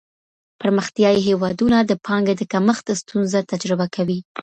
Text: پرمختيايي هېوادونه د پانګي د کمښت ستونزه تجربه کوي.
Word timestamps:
پرمختيايي 0.61 1.19
هېوادونه 1.27 1.77
د 1.83 1.91
پانګي 2.05 2.33
د 2.37 2.43
کمښت 2.51 2.85
ستونزه 3.01 3.39
تجربه 3.51 3.85
کوي. 3.95 4.19